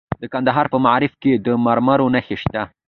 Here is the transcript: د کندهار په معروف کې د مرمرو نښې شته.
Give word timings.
د 0.21 0.23
کندهار 0.33 0.65
په 0.73 0.77
معروف 0.85 1.13
کې 1.21 1.31
د 1.45 1.47
مرمرو 1.65 2.07
نښې 2.13 2.37
شته. 2.41 2.61